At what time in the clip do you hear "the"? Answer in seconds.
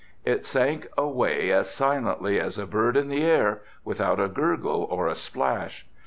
3.07-3.21